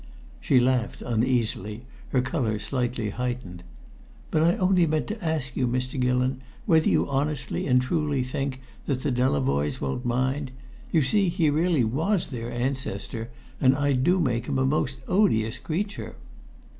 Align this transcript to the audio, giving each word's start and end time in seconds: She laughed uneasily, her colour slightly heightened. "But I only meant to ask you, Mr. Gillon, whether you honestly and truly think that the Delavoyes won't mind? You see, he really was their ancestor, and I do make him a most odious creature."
She 0.39 0.59
laughed 0.59 1.03
uneasily, 1.03 1.85
her 2.09 2.23
colour 2.23 2.57
slightly 2.57 3.11
heightened. 3.11 3.61
"But 4.31 4.41
I 4.41 4.55
only 4.57 4.87
meant 4.87 5.05
to 5.09 5.23
ask 5.23 5.55
you, 5.55 5.67
Mr. 5.67 5.99
Gillon, 5.99 6.41
whether 6.65 6.89
you 6.89 7.07
honestly 7.07 7.67
and 7.67 7.79
truly 7.79 8.23
think 8.23 8.61
that 8.87 9.03
the 9.03 9.11
Delavoyes 9.11 9.79
won't 9.79 10.03
mind? 10.03 10.49
You 10.91 11.03
see, 11.03 11.29
he 11.29 11.51
really 11.51 11.83
was 11.83 12.29
their 12.29 12.51
ancestor, 12.51 13.29
and 13.59 13.75
I 13.75 13.93
do 13.93 14.19
make 14.19 14.47
him 14.47 14.57
a 14.57 14.65
most 14.65 15.01
odious 15.07 15.59
creature." 15.59 16.15